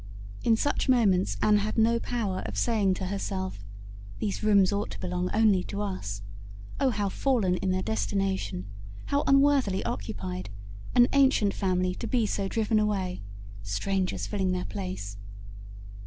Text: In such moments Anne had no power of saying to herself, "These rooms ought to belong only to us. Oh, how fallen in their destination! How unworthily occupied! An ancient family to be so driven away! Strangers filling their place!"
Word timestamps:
In 0.43 0.57
such 0.57 0.89
moments 0.89 1.37
Anne 1.43 1.57
had 1.59 1.77
no 1.77 1.99
power 1.99 2.39
of 2.47 2.57
saying 2.57 2.95
to 2.95 3.05
herself, 3.05 3.63
"These 4.17 4.41
rooms 4.41 4.73
ought 4.73 4.89
to 4.89 4.99
belong 4.99 5.29
only 5.31 5.63
to 5.65 5.79
us. 5.83 6.23
Oh, 6.79 6.89
how 6.89 7.07
fallen 7.07 7.53
in 7.57 7.69
their 7.69 7.83
destination! 7.83 8.65
How 9.09 9.23
unworthily 9.27 9.85
occupied! 9.85 10.49
An 10.95 11.07
ancient 11.13 11.53
family 11.53 11.93
to 11.93 12.07
be 12.07 12.25
so 12.25 12.47
driven 12.47 12.79
away! 12.79 13.21
Strangers 13.61 14.25
filling 14.25 14.53
their 14.53 14.65
place!" 14.65 15.17